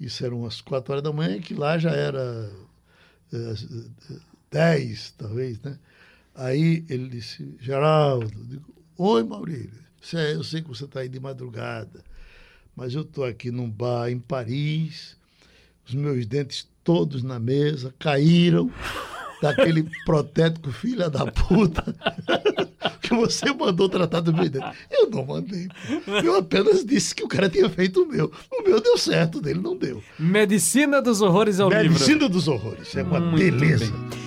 [0.00, 2.50] isso eram umas quatro horas da manhã, que lá já era
[4.50, 5.78] dez, talvez, né?
[6.34, 9.70] Aí ele disse, Geraldo, digo, oi Maurílio,
[10.14, 12.04] é, eu sei que você está aí de madrugada,
[12.76, 15.16] mas eu estou aqui num bar em Paris,
[15.86, 18.70] os meus dentes todos na mesa, caíram
[19.40, 21.84] daquele protético filha da puta
[23.02, 24.66] que você mandou tratar do meu dente.
[24.90, 25.68] Eu não mandei.
[26.04, 26.12] pô.
[26.12, 28.30] Eu apenas disse que o cara tinha feito o meu.
[28.50, 30.02] O meu deu certo, o dele não deu.
[30.18, 31.90] Medicina dos Horrores é o livro.
[31.92, 32.94] Medicina dos horrores.
[32.96, 33.90] É uma Muito beleza.
[33.90, 34.21] bem.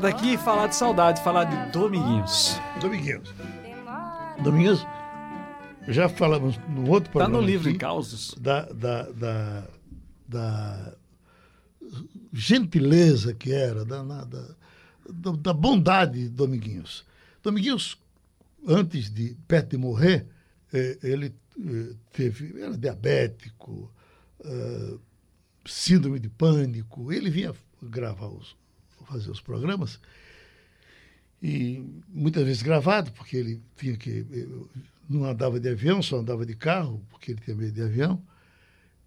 [0.00, 2.58] Ligada aqui e falar de saudade, falar de Dominguinhos.
[2.80, 3.34] Dominguinhos.
[4.42, 4.86] Dominguinhos,
[5.88, 7.38] já falamos no outro Tá programa.
[7.38, 8.34] no livro aqui causos.
[8.40, 9.68] Da, da, da,
[10.26, 10.94] da
[12.32, 17.04] gentileza que era, da, da, da bondade de Dominguinhos.
[17.42, 17.98] Dominguinhos,
[18.66, 20.26] antes de, perto de morrer,
[20.72, 23.92] eh, ele eh, teve, era diabético,
[24.42, 24.94] eh,
[25.66, 27.12] síndrome de pânico.
[27.12, 28.56] Ele vinha gravar os,
[29.10, 30.00] fazer os programas
[31.42, 34.26] e muitas vezes gravado, porque ele tinha que
[35.08, 38.22] não andava de avião, só andava de carro, porque ele tinha medo de avião.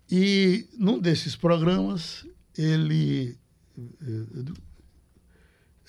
[0.10, 3.38] E num desses programas ele
[3.78, 4.54] eh,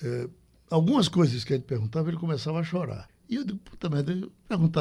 [0.03, 0.29] eh,
[0.69, 3.09] algumas coisas que gente perguntava, ele começava a chorar.
[3.27, 4.31] E eu digo, puta merda, eu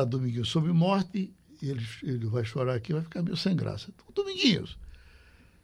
[0.05, 3.91] Dominguinhos sobre morte, ele, ele vai chorar aqui, vai ficar meio sem graça.
[4.15, 4.79] Dominguinhos,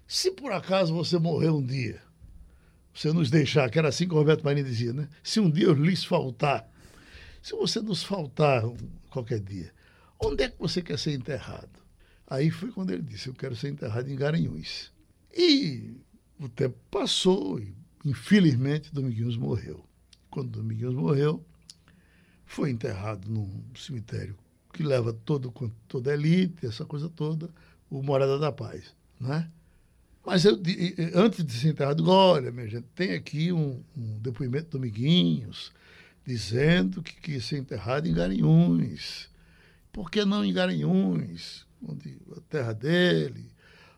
[0.07, 2.03] se por acaso você morrer um dia,
[3.01, 5.09] você nos deixar, que era assim que o Roberto Marinho dizia, né?
[5.23, 6.69] Se um dia eu lhes faltar,
[7.43, 8.63] se você nos faltar
[9.09, 9.73] qualquer dia,
[10.19, 11.81] onde é que você quer ser enterrado?
[12.27, 14.93] Aí foi quando ele disse, eu quero ser enterrado em Garanhuns.
[15.35, 15.95] E
[16.39, 19.83] o tempo passou e, infelizmente, Dominguinhos morreu.
[20.31, 21.43] Quando Dominguinhos morreu,
[22.45, 24.37] foi enterrado num cemitério
[24.75, 25.51] que leva todo,
[25.89, 27.51] toda a elite, essa coisa toda,
[27.89, 29.51] o Morada da Paz, né?
[30.31, 30.63] Mas eu,
[31.17, 35.73] antes de ser enterrado, olha, minha gente, tem aqui um, um depoimento do Dominguinhos
[36.25, 39.29] dizendo que quis ser enterrado em Garanhuns.
[39.91, 43.51] Por que não em Garanhuns, onde a terra dele?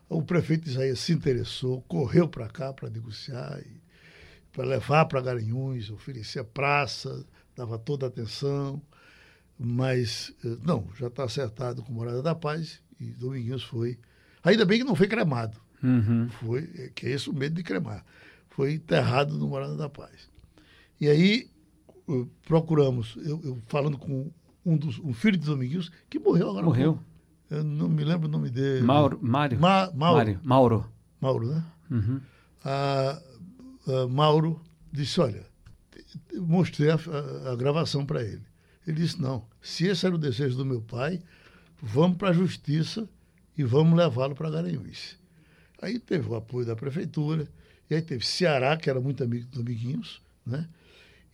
[0.09, 3.61] O prefeito Isaías se interessou, correu para cá para negociar,
[4.51, 7.23] para levar para Garanhuns, oferecia praça,
[7.55, 8.81] dava toda a atenção,
[9.55, 13.99] mas eh, não, já está acertado com Morada da Paz e Dominguinhos foi.
[14.43, 16.29] Ainda bem que não foi cremado, Uhum.
[16.29, 16.61] foi,
[16.95, 18.05] que é esse o medo de cremar,
[18.49, 20.29] foi enterrado no Morada da Paz.
[21.01, 21.49] E aí
[22.45, 24.31] procuramos, eu, eu falando com
[24.65, 26.65] um, dos, um filho de Dominguinhos, que morreu agora.
[26.65, 26.99] Morreu.
[27.49, 28.81] Eu não me lembro o nome dele.
[28.85, 29.59] Mauro, Mário.
[29.59, 30.17] Ma- Mauro.
[30.17, 30.39] Mário.
[30.43, 30.85] Mauro.
[31.21, 31.63] Mauro, né?
[31.91, 32.19] Uhum.
[32.63, 33.21] a,
[33.87, 34.59] a Mauro
[34.91, 35.45] disse, olha,
[36.35, 38.41] mostrei a, a- a gravação para ele.
[38.87, 41.21] Ele disse, não, se esse era o desejo do meu pai,
[41.81, 43.07] vamos para a justiça
[43.57, 45.17] e vamos levá-lo para Garanhuns.
[45.83, 47.47] Aí teve o apoio da prefeitura,
[47.89, 50.67] e aí teve Ceará, que era muito amigo do Dominguinhos, né?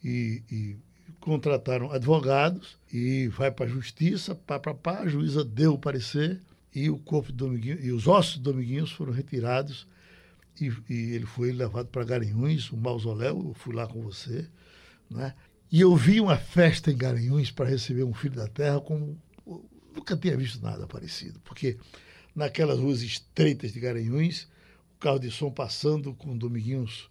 [0.03, 0.75] E, e
[1.19, 6.41] contrataram advogados e vai para a justiça, pá, pá, pá, a juíza deu o parecer
[6.73, 9.87] e o corpo de Dominguinhos, e os ossos de Dominguinhos foram retirados
[10.59, 14.47] e, e ele foi levado para Garanhuns, um mausoléu, eu fui lá com você,
[15.09, 15.35] né?
[15.71, 19.15] E eu vi uma festa em Garanhuns para receber um filho da terra como
[19.93, 21.77] nunca tinha visto nada parecido, porque
[22.35, 24.47] naquelas ruas estreitas de Garanhuns,
[24.95, 27.09] o carro de som passando com Dominguinhos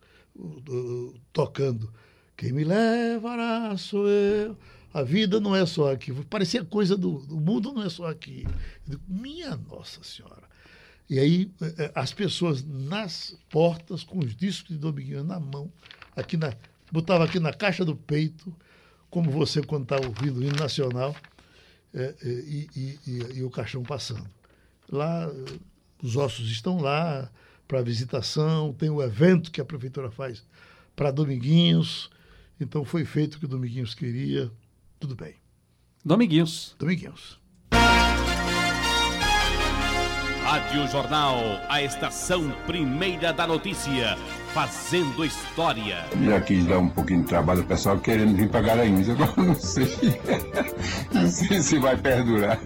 [1.32, 1.92] tocando
[2.36, 4.56] quem me levará sou eu.
[4.94, 6.12] A vida não é só aqui.
[6.24, 8.46] Parecia coisa do, do mundo não é só aqui.
[8.86, 10.48] Digo, Minha Nossa Senhora.
[11.10, 15.70] E aí eh, eh, as pessoas nas portas com os discos de Dominguinhos na mão,
[16.16, 16.54] aqui na
[16.90, 18.54] botava aqui na caixa do peito,
[19.10, 21.14] como você quando está ouvindo o hino nacional,
[21.92, 24.28] eh, eh, e, e- e- e o caixão passando.
[24.90, 25.30] Lá
[26.02, 27.30] os ossos estão lá
[27.66, 30.44] para visitação, tem o evento que a prefeitura faz
[30.96, 32.10] para Dominguinhos.
[32.60, 34.50] Então foi feito o que o Dominguinhos queria.
[34.98, 35.34] Tudo bem.
[36.04, 36.74] Dominguinhos.
[36.78, 37.38] Dominguinhos.
[40.42, 41.36] Rádio Jornal,
[41.68, 44.16] a estação primeira da notícia,
[44.58, 46.04] fazendo história.
[46.24, 49.08] Já quis dar um pouquinho de trabalho ao pessoal querendo vir para Garanhuns.
[49.08, 49.86] Agora não sei.
[51.12, 52.58] Não sei se vai perdurar.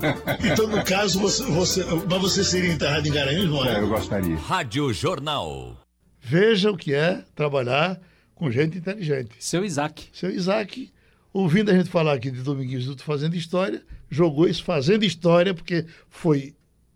[0.43, 4.37] Então, no caso, você, você, mas você seria enterrado em Garanhuns, não É, eu gostaria.
[4.37, 5.77] Rádio Jornal.
[6.19, 8.01] Veja o que é trabalhar
[8.35, 9.33] com gente inteligente.
[9.39, 10.09] Seu Isaac.
[10.15, 10.91] Seu Isaac,
[11.31, 15.85] ouvindo a gente falar aqui de Dominguinhos Duto fazendo história, jogou isso fazendo história, porque
[16.09, 16.55] foi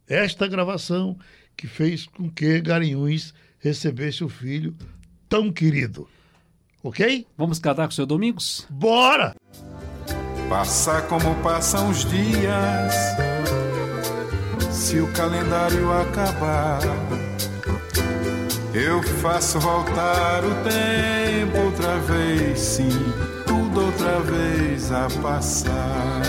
[0.09, 1.19] esta gravação
[1.55, 3.35] que fez com que Garanhuns
[3.67, 4.75] recebesse o filho
[5.29, 6.09] tão querido.
[6.83, 7.27] Ok?
[7.37, 8.67] Vamos cantar com o seu Domingos?
[8.71, 9.35] Bora!
[10.49, 12.95] Passa como passam os dias,
[14.71, 16.81] se o calendário acabar.
[18.73, 22.91] Eu faço voltar o tempo outra vez, sim,
[23.47, 26.23] tudo outra vez a passar.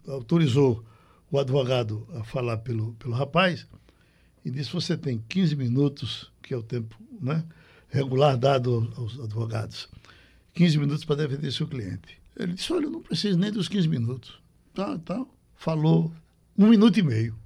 [0.08, 0.84] autorizou
[1.30, 3.68] o advogado a falar pelo, pelo rapaz
[4.46, 7.44] e disse: Você tem 15 minutos, que é o tempo né,
[7.90, 9.90] regular dado aos advogados,
[10.54, 12.20] 15 minutos para defender seu cliente.
[12.36, 14.42] Ele disse, olha, eu não preciso nem dos 15 minutos.
[14.74, 15.26] Tá, tá.
[15.56, 16.14] Falou
[16.58, 17.38] um minuto e meio.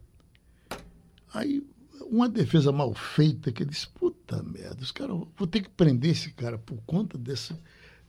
[1.34, 1.66] Aí,
[2.10, 6.12] uma defesa mal feita, que ele disse, puta merda, os caras, vou ter que prender
[6.12, 7.56] esse cara por conta desse,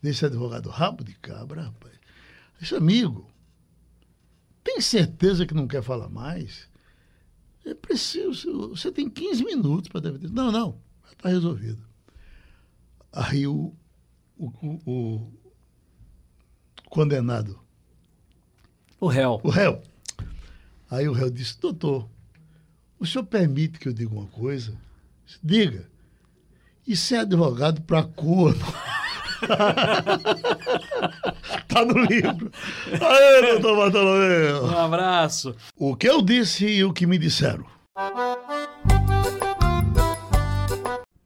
[0.01, 1.95] desse advogado rabo de cabra, rapaz.
[2.61, 3.31] Esse amigo,
[4.63, 6.69] tem certeza que não quer falar mais?
[7.65, 10.31] É preciso, você tem 15 minutos para defender.
[10.31, 10.81] Não, não,
[11.11, 11.83] está resolvido.
[13.13, 13.75] Aí o,
[14.37, 15.33] o, o, o
[16.91, 17.59] condenado.
[19.01, 19.41] O réu.
[19.43, 19.83] O réu.
[20.91, 22.09] Aí o réu disse, doutor,
[22.99, 24.77] o senhor permite que eu diga uma coisa?
[25.43, 25.89] Diga.
[26.87, 28.65] Isso é advogado para corno.
[31.69, 32.51] tá no livro.
[33.01, 34.65] Aê, doutor Bartolomeu.
[34.65, 35.55] Um abraço.
[35.77, 37.67] O que eu disse e o que me disseram.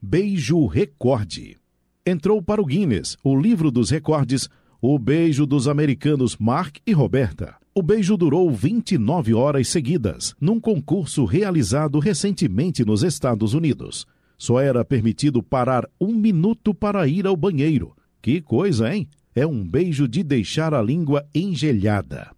[0.00, 1.59] Beijo Recorde.
[2.04, 4.48] Entrou para o Guinness, o livro dos recordes,
[4.80, 7.56] o beijo dos americanos Mark e Roberta.
[7.74, 14.06] O beijo durou 29 horas seguidas, num concurso realizado recentemente nos Estados Unidos.
[14.38, 17.94] Só era permitido parar um minuto para ir ao banheiro.
[18.22, 19.06] Que coisa, hein?
[19.34, 22.30] É um beijo de deixar a língua engelhada.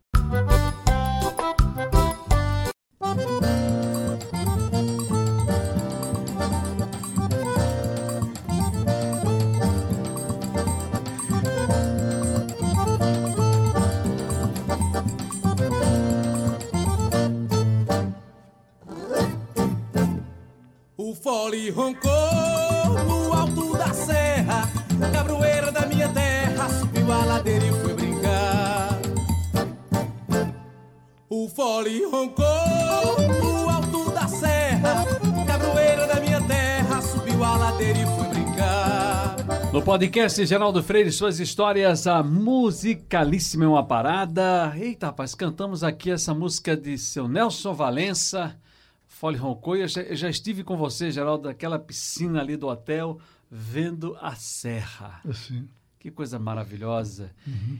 [21.52, 24.70] O fole roncou no alto da serra,
[25.12, 28.98] cabroeira da minha terra, subiu a ladeira e foi brincar.
[31.28, 32.46] O fole roncou
[33.42, 35.04] no alto da serra,
[35.46, 39.36] cabroeira da minha terra, subiu a ladeira e foi brincar.
[39.74, 44.72] No podcast Geraldo Freire, suas histórias, a musicalíssima é uma parada.
[44.74, 48.56] Eita, rapaz, cantamos aqui essa música de seu Nelson Valença.
[49.22, 49.76] Fole roncou.
[49.76, 54.34] Eu já, eu já estive com você, Geraldo, naquela piscina ali do hotel, vendo a
[54.34, 55.20] serra.
[55.24, 55.68] Assim.
[56.00, 57.30] Que coisa maravilhosa.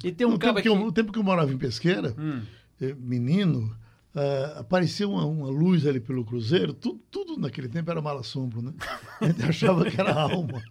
[0.04, 2.42] E tem um o, tempo que eu, o tempo que eu morava em Pesqueira, Hum.
[2.80, 3.76] eh, menino,
[4.14, 8.72] ah, apareceu uma, uma luz ali pelo cruzeiro, tudo, tudo naquele tempo era mal-assombro, né?
[9.20, 10.62] A gente achava que era alma.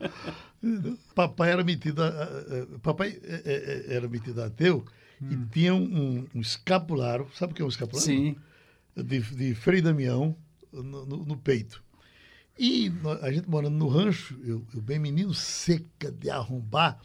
[1.14, 3.42] Papai era metido, a- a- a- papai eh,
[3.90, 4.86] eh, era metido ateu
[5.22, 8.06] e tinha um, um escapulário, sabe o que é um escapulário?
[8.06, 8.36] Sim.
[8.96, 10.34] de, de Frei Damião
[10.72, 11.84] no, no- peito.
[12.58, 17.00] E a gente morando no rancho, eu, eu bem menino, seca de arrombar,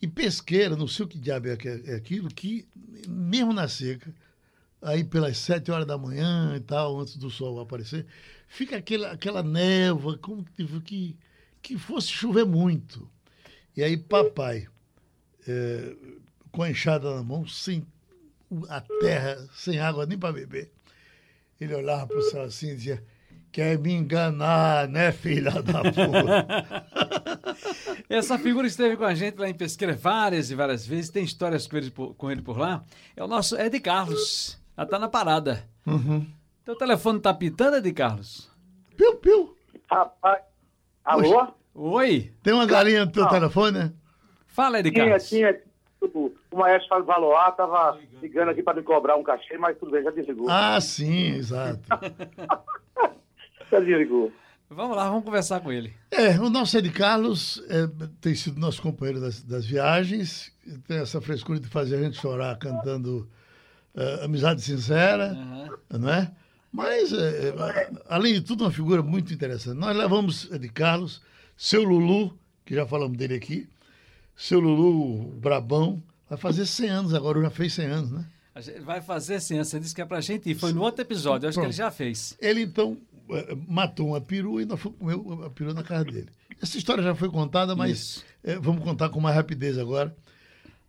[0.00, 2.66] e pesqueira, não sei o que diabo é, que é aquilo, que
[3.06, 4.12] mesmo na seca,
[4.80, 8.06] aí pelas sete horas da manhã e tal, antes do sol aparecer,
[8.46, 11.16] fica aquela, aquela névoa, como que,
[11.62, 13.08] que, fosse chover muito.
[13.76, 14.68] E aí papai,
[15.46, 15.94] eh,
[16.50, 17.86] com a enxada na mão, sem
[18.68, 20.72] a terra, sem água nem para beber,
[21.64, 23.04] ele olhava para o céu assim e dizia:
[23.50, 26.66] Quer me enganar, né, filha da puta?
[28.08, 31.10] Essa figura esteve com a gente lá em Pesqueira várias e várias vezes.
[31.10, 32.84] Tem histórias com ele por, com ele por lá.
[33.16, 34.58] É o nosso Ed Carlos.
[34.76, 35.68] Já tá na parada.
[35.86, 36.26] Uhum.
[36.64, 38.50] Teu telefone tá pitando, Ed Carlos?
[38.96, 39.56] Piu, piu.
[39.90, 40.42] Rapaz.
[41.04, 41.48] Alô?
[41.74, 42.32] Oi.
[42.42, 43.30] Tem uma galinha no teu Não.
[43.30, 43.92] telefone, né?
[44.46, 45.28] Fala, Ed Tinha, Carlos.
[45.28, 45.60] tinha.
[46.00, 49.92] O o maestro Fábio Valoar tava ligando aqui para me cobrar um cachê, mas tudo
[49.92, 50.50] bem, já desligou.
[50.50, 51.80] Ah, sim, exato.
[53.70, 54.32] Já desligou.
[54.70, 55.94] Vamos lá, vamos conversar com ele.
[56.10, 57.86] É, o nosso Ed Carlos é,
[58.18, 60.50] tem sido nosso companheiro das, das viagens,
[60.86, 63.28] tem essa frescura de fazer a gente chorar cantando
[63.94, 65.34] eh, Amizade Sincera,
[65.90, 66.30] não é?
[66.72, 69.76] Mas, é, é, além de tudo, uma figura muito interessante.
[69.78, 71.20] Nós levamos Ed Carlos,
[71.54, 73.68] seu Lulu, que já falamos dele aqui,
[74.36, 78.24] seu Lulu Brabão, vai fazer 100 anos agora, já fez 100 anos, né?
[78.54, 80.54] A gente vai fazer sim, você disse que é pra gente ir.
[80.54, 81.76] Foi no outro episódio, eu acho que ele Pronto.
[81.78, 82.36] já fez.
[82.40, 82.96] Ele então
[83.30, 86.28] eh, matou uma perua e nós fomos comer a perua na casa dele.
[86.60, 90.12] Essa história já foi contada, mas eh, vamos contar com mais rapidez agora.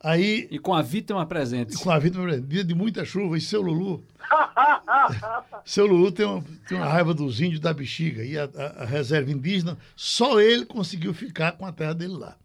[0.02, 1.78] Aí, E com a vítima presente.
[1.78, 4.04] com a vida, dia de muita chuva, e seu Lulu.
[5.66, 8.24] seu Lulu tem uma, tem uma raiva dos índios da bexiga.
[8.24, 12.36] E a, a- a reserva indígena, só ele conseguiu ficar com a terra dele lá.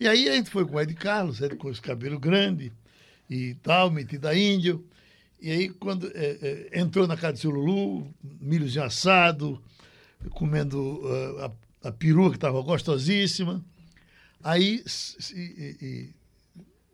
[0.00, 2.72] E aí a gente foi com o Ed Carlos, Ed com esse cabelo grande
[3.28, 4.86] e tal, metido a índio.
[5.40, 9.62] E aí, quando eh, eh, entrou na casa de seu Lulu, milhozinho assado,
[10.30, 11.50] comendo eh,
[11.82, 13.64] a, a perua que estava gostosíssima.
[14.42, 14.82] Aí
[15.34, 16.14] e- e-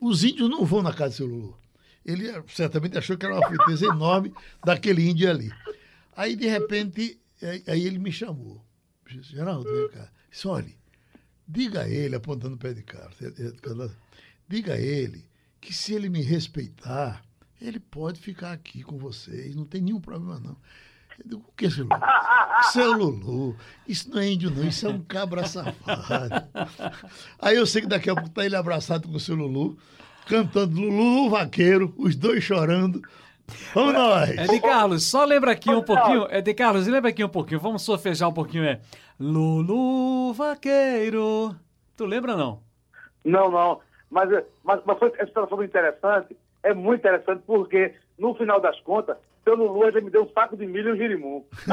[0.00, 1.58] os índios não vão na casa de seu Lulu.
[2.04, 4.32] Ele eh, certamente achou que era uma friteza enorme
[4.64, 5.50] daquele índio ali.
[6.16, 8.62] Aí, de repente, eh, aí ele me chamou.
[9.06, 10.10] Geraldo, vem cá.
[10.30, 10.72] Disse, olha,
[11.46, 13.10] diga a ele, apontando o pé de carro,
[14.48, 15.26] diga a ele
[15.60, 17.22] que se ele me respeitar,
[17.60, 20.56] ele pode ficar aqui com vocês, não tem nenhum problema não.
[21.24, 22.00] Digo, o que, seu Lulu?
[22.72, 26.48] Seu Lulu, isso não é índio não, isso é um cabra safado.
[27.38, 29.78] Aí eu sei que daqui a pouco tá ele abraçado com o seu Lulu,
[30.26, 33.00] cantando Lulu Vaqueiro, os dois chorando.
[33.74, 34.30] Vamos nós!
[34.30, 36.26] É de Carlos, só lembra aqui um pouquinho.
[36.30, 37.60] É de Carlos, lembra aqui um pouquinho.
[37.60, 38.64] Vamos sofejar um pouquinho.
[38.64, 38.80] É
[39.20, 41.54] Lulu Vaqueiro.
[41.96, 42.60] Tu lembra não?
[43.24, 43.80] Não, não.
[44.10, 44.28] Mas,
[44.62, 46.36] mas, mas foi, essa história foi interessante.
[46.62, 50.56] É muito interessante porque, no final das contas, seu Lulu já me deu um saco
[50.56, 51.44] de milho e um girimum.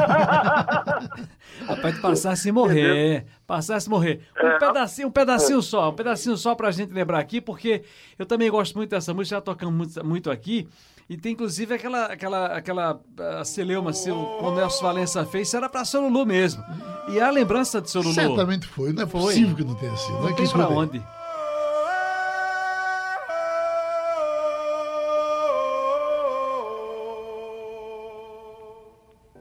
[1.67, 3.25] Rapaz, tu passasse a morrer.
[3.47, 4.21] Passasse a morrer.
[4.41, 4.57] Um É.
[4.59, 5.89] pedacinho, um pedacinho só.
[5.89, 7.83] Um pedacinho só pra gente lembrar aqui, porque
[8.17, 10.67] eu também gosto muito dessa música, já tocamos muito, muito aqui.
[11.11, 13.91] E tem inclusive aquela, aquela, aquela ah, celeuma
[14.39, 16.63] quando Nelson Valença fez, isso era pra seu Lulu mesmo.
[17.09, 18.13] E a lembrança de seu Lulu.
[18.13, 19.19] Certamente foi, não é Foi.
[19.19, 20.13] possível que não tenha sido.
[20.13, 20.77] Não é tem que pra escutei.
[20.77, 21.03] onde.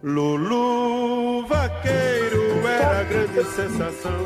[0.02, 4.18] Lulu vaqueiro era a grande sensação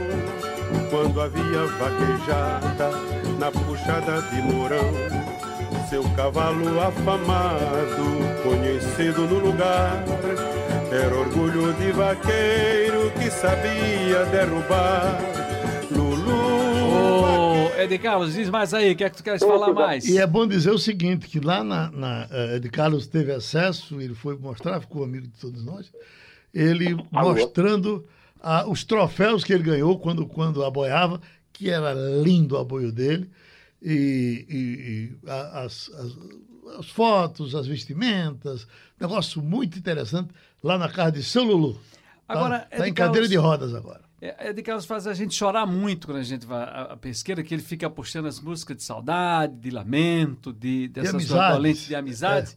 [0.88, 2.90] quando havia vaquejada
[3.38, 5.33] na puxada de Mourão.
[5.88, 10.02] Seu cavalo afamado, conhecido no lugar,
[10.90, 15.18] era orgulho de vaqueiro que sabia derrubar.
[15.90, 16.32] Lulu.
[17.74, 20.06] Ô, Ed Carlos, diz mais aí, o que é que tu queres falar mais?
[20.06, 24.00] E é bom dizer o seguinte, que lá na, na eh, de Carlos teve acesso,
[24.00, 25.92] ele foi mostrar, ficou amigo de todos nós,
[26.52, 28.06] ele mostrando
[28.42, 31.20] ah, os troféus que ele ganhou quando, quando aboiava,
[31.52, 33.30] que era lindo o aboio dele,
[33.84, 38.66] e, e- e a- as, as- as fotos, as vestimentas,
[38.98, 40.30] negócio muito interessante,
[40.62, 41.74] lá na casa de seu Lulu.
[41.74, 41.80] Tá,
[42.34, 44.00] Agora, tá Ed em cadeira Carlos- de rodas agora.
[44.20, 47.42] É, Ed Carlos faz a gente chorar muito quando a gente vai à, à pesqueira,
[47.42, 51.56] que ele fica puxando as músicas de saudade, de lamento, de, dessas amizades.
[51.56, 52.56] dolentes de amizade.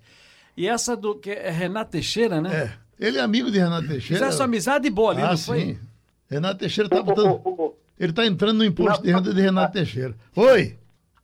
[0.56, 2.56] E essa do que é Renato Teixeira, né?
[3.00, 4.24] É, ele é amigo de Renato Teixeira.
[4.24, 5.60] Fizesse uma amizade boa ali, ah, não foi?
[5.60, 5.80] sim.
[6.30, 7.42] Renato Teixeira tá botando...
[8.00, 10.16] Ele está entrando no imposto de renda de Renato Teixeira.
[10.36, 10.78] Oi!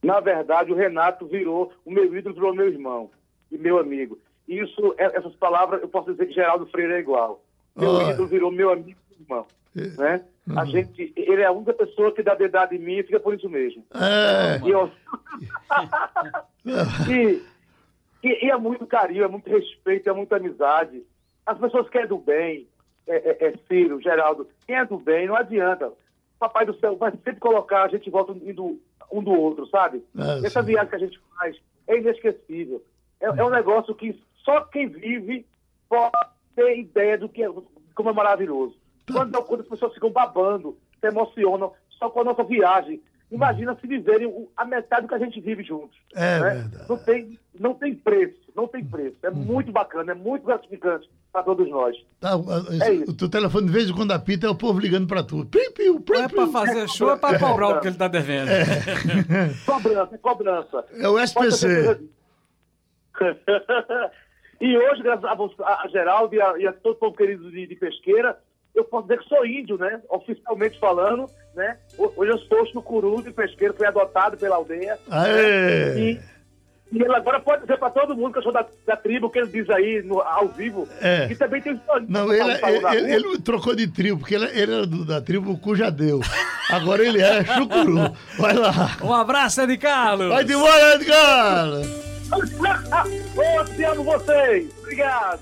[0.04, 3.10] Na verdade, o Renato virou, o meu ídolo virou meu irmão
[3.52, 4.20] e meu amigo.
[4.48, 7.42] Isso, é- essas palavras, eu posso dizer que Geraldo Freire é igual.
[7.76, 8.12] Meu Olha.
[8.12, 9.46] ídolo virou meu amigo e irmão.
[9.74, 10.22] Né?
[10.48, 10.60] Uhum.
[10.60, 13.34] A gente, ele é a única pessoa que dá dedada em mim e fica por
[13.34, 13.84] isso mesmo.
[13.96, 14.92] É, E, eu-
[17.10, 17.42] e,
[18.24, 21.04] e- e é muito carinho, é muito respeito, é muita amizade.
[21.46, 22.68] As pessoas querem do bem,
[23.08, 25.92] é, é, é Ciro, Geraldo, quem é do bem, não adianta.
[26.40, 28.80] Papai do céu vai sempre colocar a gente volta indo
[29.14, 30.04] um do outro, sabe?
[30.18, 31.56] Ah, Essa viagem que a gente faz
[31.88, 32.84] é inesquecível.
[33.22, 35.46] É, é um negócio que só quem vive
[35.88, 36.12] pode
[36.56, 37.50] ter ideia do que é,
[37.96, 38.76] como é maravilhoso.
[39.12, 43.02] Quando, quando as pessoas ficam babando, se emocionam só com a nossa viagem.
[43.34, 45.98] Imagina se viverem a metade do que a gente vive juntos.
[46.16, 46.50] É né?
[46.52, 46.86] verdade.
[46.88, 49.18] Não tem, não tem preço, não tem preço.
[49.24, 51.96] É muito bacana, é muito gratificante para todos nós.
[52.20, 52.44] tá, o-
[52.80, 53.12] É o, isso.
[53.12, 55.46] o teu telefone, de vez em quando apita, é o povo ligando para tu.
[55.46, 56.52] Pim, pim, pim, Não é pra pim.
[56.52, 58.50] fazer show, é pra cobrar o que ele tá devendo.
[59.66, 60.86] Cobrança, cobrança.
[61.00, 62.00] É o SPC.
[64.62, 67.16] e hoje, graças a, você, a a Geraldo e a, e a todo o povo
[67.18, 68.38] querido de, de pesqueira,
[68.76, 70.02] eu posso dizer que sou índio, né?
[70.10, 71.78] Oficialmente falando, né?
[71.98, 74.98] Ho- Hoje eu sou no Curu de pesqueiro, fui adotado pela aldeia.
[75.10, 76.00] Aê!
[76.00, 76.20] E,
[76.92, 79.40] e ele agora pode dizer para todo mundo que eu sou da, da tribo, que
[79.40, 81.28] ele diz aí no, ao vivo, É.
[81.28, 82.06] que também tem história.
[82.08, 85.20] Não, ele, Falou na ele, ele trocou de tribo, porque ele, ele era do- da
[85.22, 86.20] tribo Cujadeu.
[86.70, 88.16] Agora ele é Chucuru.
[88.38, 88.98] Vai lá.
[89.02, 90.30] Um abraço, Ed Carlos!
[90.30, 91.68] Vai de embora, Edgar!
[93.36, 94.68] Ô, te amo vocês!
[94.80, 95.42] Obrigado!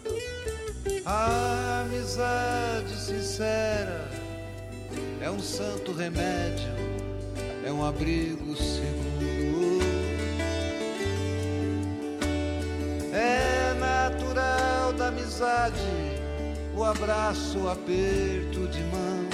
[1.06, 4.10] A amizade sincera
[5.22, 6.74] é um santo remédio,
[7.66, 9.80] é um abrigo seguro.
[13.14, 15.80] É natural da amizade
[16.76, 19.30] o abraço, o aperto de mão,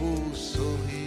[0.00, 1.05] o sorriso.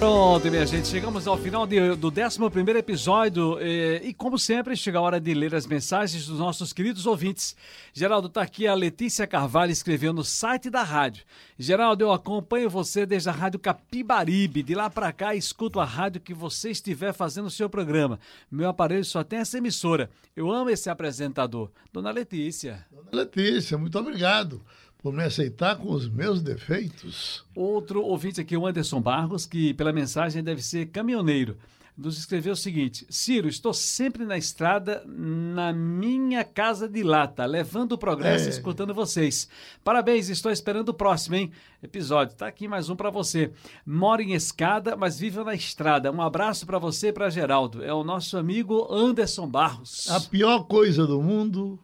[0.00, 4.96] Pronto, minha gente, chegamos ao final de- do 11 episódio eh, e, como sempre, chega
[4.98, 7.54] a hora de ler as mensagens dos nossos queridos ouvintes.
[7.92, 11.22] Geraldo, está aqui a Letícia Carvalho escreveu no site da rádio.
[11.58, 14.62] Geraldo, eu acompanho você desde a Rádio Capibaribe.
[14.62, 18.18] De lá para cá, escuto a rádio que você estiver fazendo o seu programa.
[18.50, 20.08] Meu aparelho só tem essa emissora.
[20.34, 21.70] Eu amo esse apresentador.
[21.92, 22.86] Dona Letícia.
[23.12, 24.62] Letícia, muito obrigado
[25.02, 27.44] por me aceitar com os meus defeitos.
[27.54, 31.56] Outro ouvinte aqui, o Anderson Barros, que pela mensagem deve ser caminhoneiro.
[31.96, 37.92] nos escreveu o seguinte: Ciro, estou sempre na estrada, na minha casa de lata, levando
[37.92, 38.48] o progresso, É.
[38.48, 39.46] escutando vocês.
[39.84, 41.50] Parabéns, estou esperando o próximo, hein?
[41.82, 42.36] Episódio.
[42.36, 43.52] Tá aqui mais um para você.
[43.84, 46.10] Mora em escada, mas vive na estrada.
[46.10, 47.84] Um abraço para você e para Geraldo.
[47.84, 50.08] É o nosso amigo Anderson Barros.
[50.10, 51.78] A pior coisa do mundo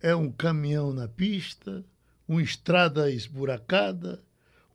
[0.00, 1.84] é um caminhão na pista,
[2.28, 4.20] uma estrada esburacada,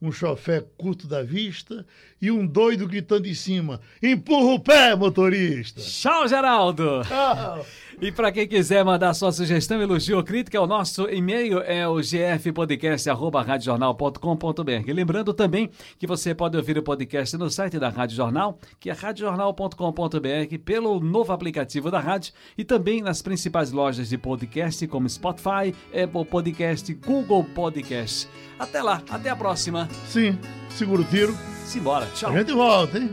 [0.02, 1.86] um chofé curto da vista
[2.22, 5.82] e um doido gritando em cima: empurra o pé, motorista!
[5.82, 7.02] Tchau, Geraldo!
[7.08, 7.66] Tchau.
[8.00, 11.96] E para quem quiser mandar sua sugestão, elogio ou crítica, o nosso e-mail é o
[11.96, 14.92] gfpodcast.radiojornal.com.br.
[14.94, 18.94] Lembrando também que você pode ouvir o podcast no site da Rádio Jornal, que é
[18.94, 25.74] radiojornal.com.br, pelo novo aplicativo da rádio e também nas principais lojas de podcast como Spotify,
[25.92, 28.30] Apple Podcast, Google Podcast.
[28.60, 29.90] Até lá, até a próxima.
[30.06, 30.38] Sim,
[30.70, 31.36] segura o tiro.
[31.66, 32.32] Simbora, tchau.
[32.32, 33.10] A gente volta, hein?